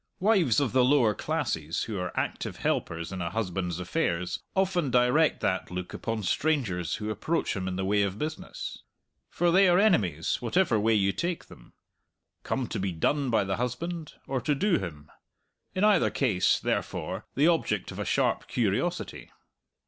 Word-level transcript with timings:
Wives 0.19 0.59
of 0.59 0.71
the 0.71 0.83
lower 0.83 1.13
classes 1.13 1.83
who 1.83 1.99
are 1.99 2.11
active 2.19 2.57
helpers 2.57 3.11
in 3.11 3.21
a 3.21 3.29
husband's 3.29 3.79
affairs 3.79 4.39
often 4.55 4.89
direct 4.89 5.41
that 5.41 5.69
look 5.69 5.93
upon 5.93 6.23
strangers 6.23 6.95
who 6.95 7.11
approach 7.11 7.55
him 7.55 7.67
in 7.67 7.75
the 7.75 7.85
way 7.85 8.01
of 8.01 8.17
business. 8.17 8.79
For 9.29 9.51
they 9.51 9.67
are 9.67 9.77
enemies 9.77 10.41
whatever 10.41 10.79
way 10.79 10.95
you 10.95 11.11
take 11.11 11.45
them; 11.45 11.73
come 12.41 12.65
to 12.69 12.79
be 12.79 12.91
done 12.91 13.29
by 13.29 13.43
the 13.43 13.57
husband 13.57 14.13
or 14.25 14.41
to 14.41 14.55
do 14.55 14.79
him 14.79 15.11
in 15.75 15.83
either 15.83 16.09
case, 16.09 16.59
therefore, 16.59 17.27
the 17.35 17.47
object 17.47 17.91
of 17.91 17.99
a 17.99 18.03
sharp 18.05 18.47
curiosity. 18.47 19.29